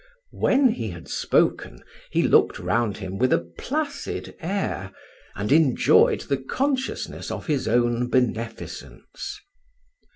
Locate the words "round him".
2.57-3.19